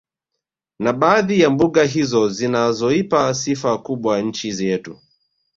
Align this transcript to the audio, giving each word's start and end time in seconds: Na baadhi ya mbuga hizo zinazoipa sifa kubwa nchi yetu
Na 0.79 0.93
baadhi 0.93 1.39
ya 1.41 1.49
mbuga 1.49 1.83
hizo 1.83 2.29
zinazoipa 2.29 3.33
sifa 3.33 3.77
kubwa 3.77 4.21
nchi 4.21 4.65
yetu 4.65 4.99